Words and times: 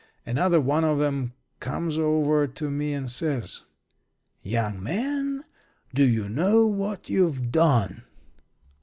Another 0.25 0.59
one 0.59 0.83
of 0.83 0.99
'em 0.99 1.33
comes 1.59 1.99
over 1.99 2.47
to 2.47 2.71
me 2.71 2.91
and 2.91 3.07
says: 3.07 3.61
"'Young 4.41 4.81
man, 4.81 5.43
do 5.93 6.03
you 6.03 6.27
know 6.27 6.65
what 6.65 7.07
you've 7.07 7.51
done?' 7.51 8.01